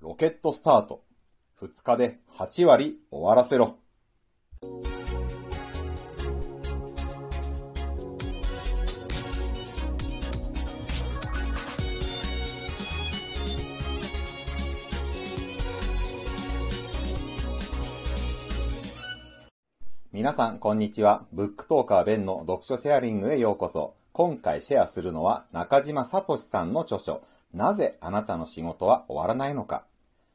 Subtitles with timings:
[0.00, 1.04] ロケットスタート。
[1.60, 3.76] 2日で8割終わらせろ。
[20.12, 21.26] 皆さん、こんにちは。
[21.34, 23.92] ブックトーカーベンの読書シェアリングへようこそ。
[24.14, 27.20] 今回シェアするのは中島聡さんの著書、
[27.52, 29.84] なぜあなたの仕事は終わらないのか。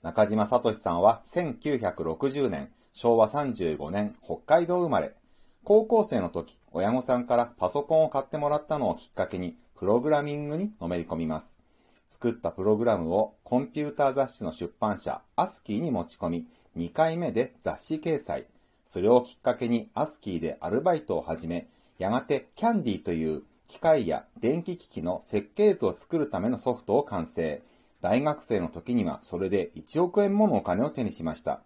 [0.00, 5.12] 中島聡さんは1960年、昭和35年、北海道生まれ。
[5.64, 11.58] 高校生の時、親御さんからパソコンを買ってもらったのをきっかけに、プログラミングにのめり込みます。
[12.06, 18.46] 作ったプログラムをコンピューター雑誌の出版社、アスキーに持ち込み、2回目で雑誌掲載。
[18.86, 21.66] それをきっかけにアスキーでアルバイトを始め、
[21.98, 27.60] やがてキャンディという機械や電気機器の設計図を作るためのソフトを完成。
[28.00, 31.62] 大学生の時にはそれで1億円ものお金を手にしました。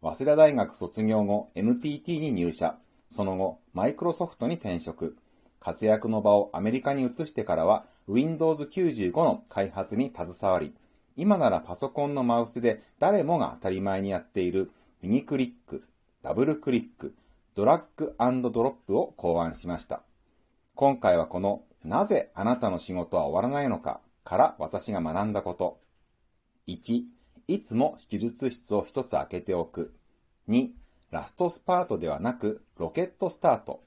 [0.00, 2.76] 早稲田大学卒業後 NTT に入社。
[3.08, 5.16] その後、マイクロソフトに転職。
[5.60, 10.74] 活躍の場をアメリカに移してからは Windows 95の開発に携わり、
[11.16, 15.84] 今ならパソコンのマウスで誰もが当たり前にやっている右クリック、
[16.22, 17.14] ダブルクリック、
[17.54, 18.14] ドラッグ
[18.50, 20.02] ドロップを考案しました。
[20.74, 25.80] 今回はこのなぜあなたの仕事は終わらないのかから私が学んだこと。
[26.66, 27.04] 1、
[27.46, 29.94] いつも手術室を一つ開けておく。
[30.48, 30.70] 2、
[31.10, 33.84] ラストスパートではなくロケットスタート。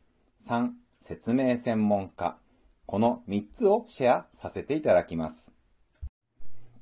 [0.47, 2.37] 3、説明専門家。
[2.85, 5.51] この3つをシェアさせていただきます。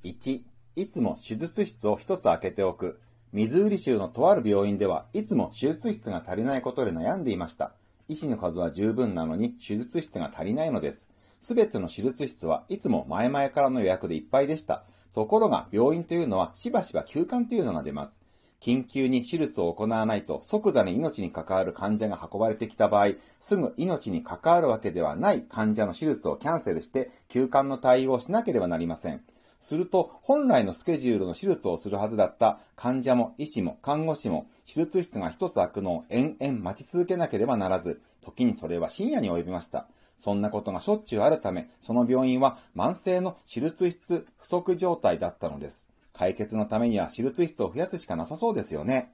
[0.03, 0.43] 1、
[0.75, 2.99] いつも手術室を一つ開けておく。
[3.31, 7.73] ミズーリ州のとある病院ではいつも手術室が足りないことで悩んでいました。
[8.07, 11.09] 医師の数は十分なのに手術室が足りないのです。
[11.45, 14.83] すべての手術室はいつも前々からの予約でいっぱいでした。
[15.13, 18.19] ところが病院というのはしばしば休館というのが出ます。
[18.59, 29.21] 緊急に手術を行わないと即座に命に関わる患者が運ばれてきた場合、すぐ命に関わるわけではない患者の手術をキャンセルして休館の対応をしなければなりません。
[29.59, 39.85] すると、本来のスケジュールの手術をするはずだった患者も医師も看護師も手術室が一つ開くのを延々待ち続けなければならず、時にそれは深夜に及びました。
[40.15, 45.87] そんなことがしょっちゅうあるため、その病院は慢性の手術室不足状態だったのです。
[46.13, 49.13] 解決のためには手術室を増やすしかなさそうですよね。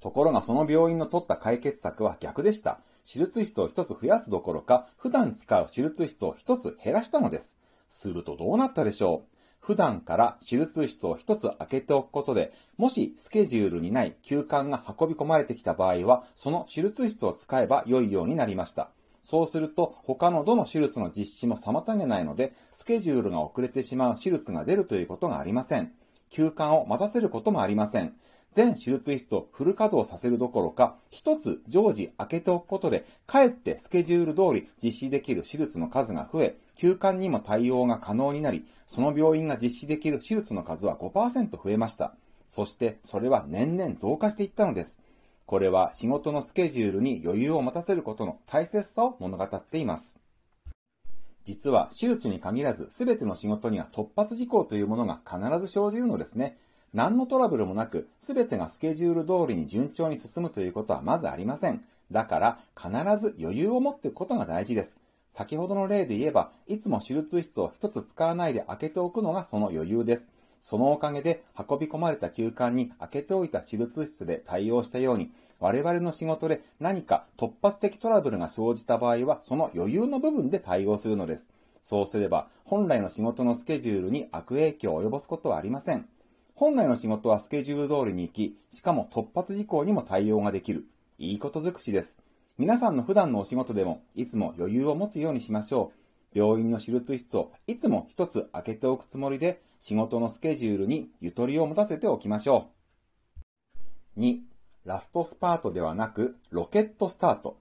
[0.00, 2.80] ところがその病院の取った解決策は逆でした。
[3.10, 7.58] 手術室を一つ増やすどころか、普段使う手術室を一つ減らしたのです。
[7.88, 18.90] するとどうなったでしょう普段から手術室を一つ開けておくことで、もしスケジュールにない休館が運び込まれてきた場合は、その手術室を使えば良いようになりました。
[19.30, 25.92] そうすると、他のどの手術の実施も妨げないので、スケジュールが遅れてしまう手術が出るということがありません。
[26.30, 28.14] 休館を待たせることもありません。
[28.52, 42.14] 全手術室をフル稼働させるどころか、一つ常時開けておくことで、かえってスケジュール通り実施できる手術の数が増え、休館にも対応が可能になり、その病院が実施できる手術の数は5%増えました。
[42.46, 45.02] そしてそれは年々増加していったのです。
[45.48, 50.20] これは仕事のスケジュールに余裕を持たせることの大切さを物語っています。
[51.44, 56.58] 実は手術に限らず全ての仕事には突発事項というものが必ず生じるのですね。
[56.92, 61.82] 何のトラブルもなく全てがスケジュール通りに順調に進むということはまずありません。
[62.10, 64.98] だから必ず余裕を持っていくことが大事です。
[65.30, 70.28] 先ほどの例で言えば、いつも手術室を一つ使わないで開けておくのがその余裕です。
[70.60, 75.30] そのおかげで運び込まれた休館に開けておいた手術室で対応したように、
[75.60, 81.50] 我々の仕事で何か突発的トラブルが生じた場合は、その余裕の部分で対応するのです。
[81.82, 86.06] そうすれば、本来の仕事のスケジュールに悪影響を及ぼすことはありません。
[86.54, 90.86] 本来の仕事はスケジュール通りに行き、しかも突発事項にも対応ができる。
[91.18, 92.20] いいこと尽くしです。
[92.58, 96.07] 皆さんの普段のお仕事でも、いつも余裕を持つようにしましょう。
[96.34, 102.70] 病院の手術室をいつも一つ開けておくつもりで、仕事のスケジュールにゆとりを持たせておきましょ
[104.16, 104.20] う。
[104.20, 104.40] 2、
[104.84, 107.58] ラストスパートではなく、ロケットスタート。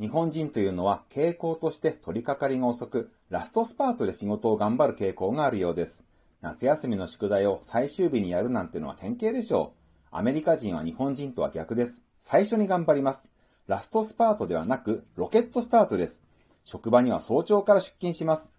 [0.00, 6.04] 日本人というのは傾向として取り掛かりが遅く、ラストスパートで仕事を頑張る傾向があるようです。
[6.40, 9.80] 夏休みの宿題を最終日にやるなんてのは典型でしょう。
[10.10, 12.02] アメリカ人は日本人とは逆です。
[12.18, 13.30] 最初に頑張ります。
[13.66, 16.24] ラストスパートではなく、ロケットスタートです。
[16.70, 18.54] 職場には早朝から出勤します。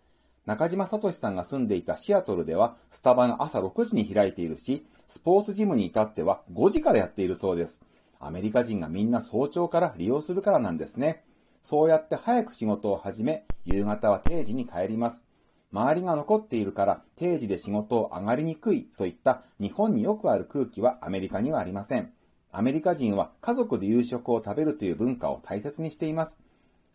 [0.46, 7.82] 中島聡さんが住んでいたシアトルでは、スタバが朝6時に開いているし、スポーツジムに至っては5時からやっているそうです。
[8.20, 11.24] アメリカ人がみんな早朝から利用するからなんですね。
[11.62, 15.24] そうやって早く仕事を始め、夕方は定時に帰ります。
[15.72, 22.12] 周りが残っているから定時で仕事を上がりにくいといった日本によくある空気はアメリカにはありません。
[22.52, 26.42] アメリカ人は家族で夕食を食べるという文化を大切にしています。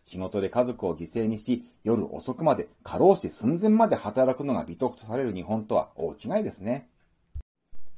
[0.07, 6.87] 仕事で家族を犠牲にし、夜遅くまで過労死寸前まで働くのが美徳とされる日本とは大違いですね。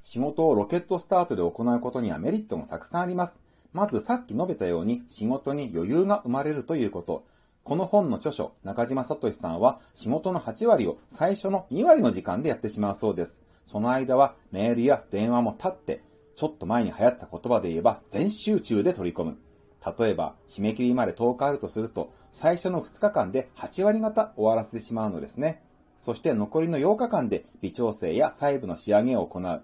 [0.02, 3.44] 仕事をロケットスタートで行うことにはメリットもたくさんあります。
[3.74, 7.26] まずさっき述べたように仕事に余裕が生まれるということ。
[7.64, 13.44] この本の著書、中島聡さんは仕事の8割を最初の2割の時間でやってしまうそうです。
[13.62, 16.02] その間はメールや電話も立って、
[16.36, 19.38] ちょっと前に流行った言葉で言えば全集中で取り込む。
[19.86, 25.64] 例えば、締め切りまで10日あるとすると、最初の2日間で8割方終わらせてしまうのですね。
[26.00, 29.64] そして残りの8日間で微調整や細部の仕上げを行う。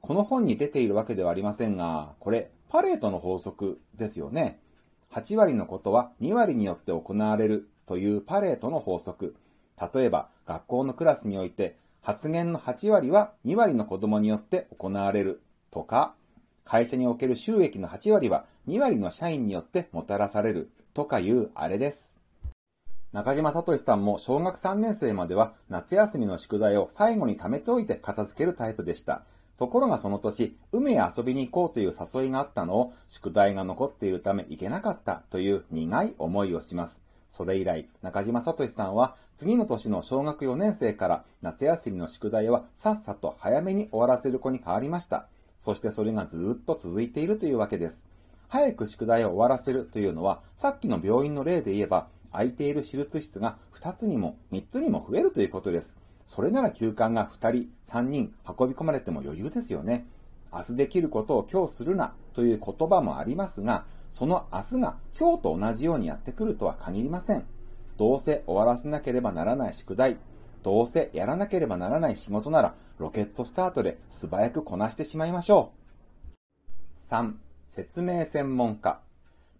[0.00, 4.60] この本に出ているわけではありませんが、これ、パレートの法則ですよね。
[5.12, 9.36] 8割のことは2割によって行われるというパレートの法則。
[9.94, 16.14] 例えば、学校のクラスにおいて、発言の8割は2割の子供によって行われるとか、
[16.68, 22.18] 会社における収益の8割は2割の社員によってもたらされるとかいうあれです。
[23.10, 29.22] 中島聡さんも小学3年生までは夏休みの宿題を最後に貯めておいて片付けるタイプでした。
[29.56, 37.02] ところがその年、海へ遊びに行こうという誘いがあったのを、宿題が残っているため行けなかったという苦い思いをします。
[37.28, 45.28] それ以来、中島聡さんは、次の年の小学4年生から夏休みの宿題はさっさと早めに終わらせる子に変わりました。
[45.58, 48.08] そしてそれがずっと続いているというわけです。
[48.48, 55.98] 早く宿題を終わらせるというのは、さっきの病院の例で言えば、空いている手術室が2つにも3つにも増えるということです。
[56.24, 60.06] それなら休館が2人、3人運び込まれても余裕ですよね。
[60.52, 67.44] 明日できることを今日するなという言葉もありますが、その明日が今日と同じようにやってくるとは限りません。
[67.98, 70.18] どうせ終わらせなければならない宿題、
[70.62, 76.98] どうせやらなければならない仕事なら、ロケットスタートで素早くこなしてしまいましょう。
[76.98, 77.34] 3、
[77.64, 79.00] 説明専門家。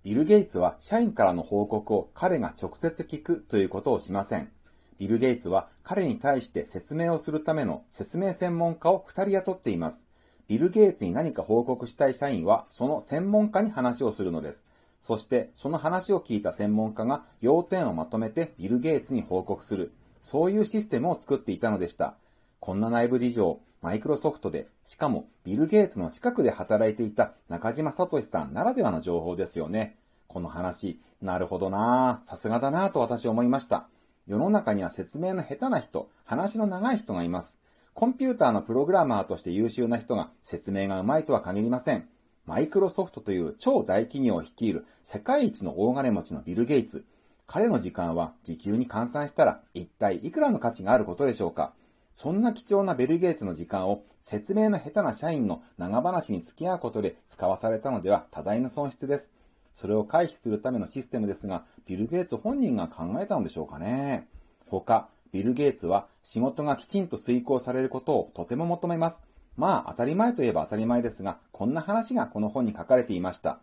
[0.05, 4.51] ビル・ゲイツは社員からの報告を彼が直接聞くということをしません。
[4.99, 10.09] ビル・ゲイツは彼に対して説明をするための説明専門家を2人雇っています。
[10.49, 14.67] ビル・ゲイツに何か報告したい社員はその専門家に話をするのです。
[15.01, 19.93] そしてその話を聞いた専門家が要点をまとめてビル・ゲイツに報告する。
[20.21, 22.15] そういうシステムを作っていたのでした。
[22.61, 29.97] こんな内部事情、マイクロソフトで、しかもビル・ゲイツの近くで働いていた中島聡さんならではの情報ですよね。
[30.27, 33.89] この話、なるほどなぁ、さすがだなぁと私思いました。
[34.27, 37.59] 世の中には説明の下手な人、話の長い人がいます。
[37.95, 42.09] コンピューターのプログラマーとして優秀な人が説明が上手いとは限りません。
[42.45, 47.05] マイクロソフトという超大企業を率いる世界一の大金持ちのビル・ゲイツ。
[47.51, 51.73] 彼の時間は時給に換算したら一体いくらの価値があることでしょうか？
[52.15, 59.33] そんな貴重なベル・ゲイツの時間を説明の下手な社員の長話に付き合うことで使わされたのでは多大な損失です。
[59.73, 64.29] それを回避するためのシステムですが、ビル・ゲイツ本人が考えたのでしょうかね？
[64.67, 69.25] 他、ビル・ゲイツは仕事がきちんと遂行されることをとても求めます。
[69.57, 73.61] まあ当たり前といえば当たり前ですが、こんな話がこの本に書かれていました。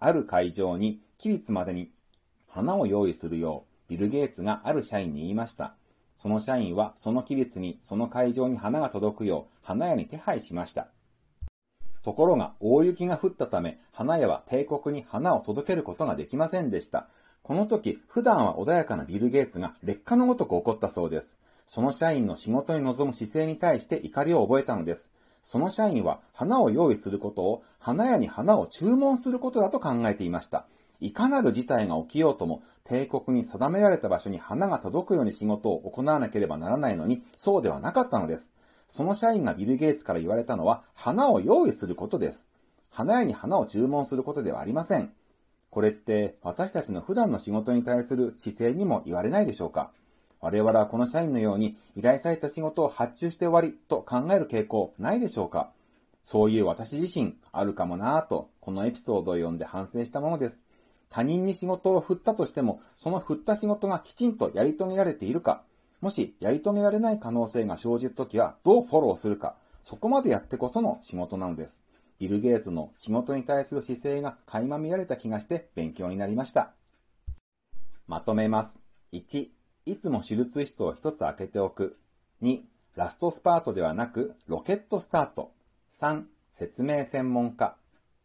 [0.00, 1.90] ある会場に、期日までに
[2.58, 5.76] 花を用意するよう、ビル・ゲイツがある社員に言いました。
[6.16, 10.88] その社員はその期日にその会場に花が届くよう花屋に手配しました。
[12.02, 17.06] ところが大雪が降ったため、花屋は帝国に花を届けることができませんでした。
[17.44, 21.38] この時、普段は穏やかなビル・ゲイツが劣化のごとく怒ったそうです。
[21.64, 25.12] その社員の仕事に臨む姿勢に対して怒りを覚えたのです。
[25.42, 30.66] その社員は花を用意することを花屋に花を注文することだと考えていました。
[31.00, 38.52] いかなる事態が起きようとも、帝国に定められた場所に花が届くように仕事を行わなければならないのに、そうではなかったのです。
[38.88, 42.48] その社員がビル・ゲイツから言われたのは、花を用意することです。
[42.90, 45.12] 花屋に花を注文することではありません。
[45.70, 49.92] これって私たちの普段の仕事に対する姿勢にも言われないでしょうか
[50.40, 55.70] 我々はこの社員のように依頼された仕事を発注して終わりと考える傾向ないでしょうか
[56.22, 60.64] そういう私自身あるかもなぁとこのエピソードを読んで反省したものです。
[61.10, 65.62] 他人に仕事を振ったとしてもその振った仕事がきちんとやり遂げられているか
[66.00, 71.82] もしやり遂げられない可能性が生じるときはどうフォローするか、そこまでやってこその仕事なのです。
[72.20, 76.72] ビル・ゲイツの仕事に対する姿勢が垣間見られた気がして勉強になりました。
[78.06, 78.78] まとめます。
[79.12, 79.48] 1、
[79.86, 81.96] いつも手術室を一つ開けておく。
[82.42, 82.60] 2、
[82.94, 85.52] ラストスパートではなくロケットスタート。
[85.90, 87.76] 3、説明専門家。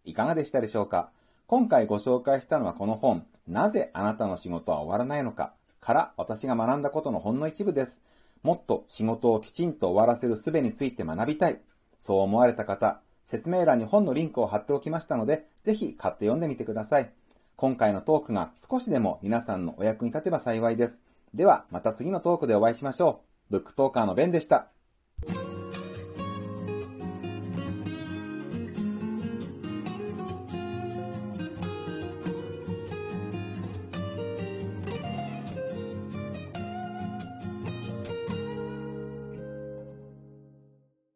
[0.06, 1.10] いかがでしたでしょうか？
[1.53, 8.01] 今回ご紹介したのはこの本、なぜあなたの仕事は終わらないのかから私が学んだことのほんの一部です。
[8.41, 11.62] もっと仕事をきちんと終わらせる術について学びたい。
[12.00, 17.13] そう思われた方、説明欄に本のリンクを貼っておきましたので、ぜひ買って読んでみてください。
[17.55, 21.03] 今回のトークが少しでも皆さんのお役に立てば幸いです。
[21.36, 23.51] では、また次のトークでお会いしましょう。
[23.51, 24.73] ブックトーカーのベンでした。